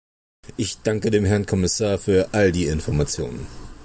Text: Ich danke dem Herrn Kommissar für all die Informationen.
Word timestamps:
Ich 0.57 0.79
danke 0.81 1.11
dem 1.11 1.25
Herrn 1.25 1.45
Kommissar 1.45 1.99
für 1.99 2.33
all 2.33 2.51
die 2.51 2.65
Informationen. 2.65 3.45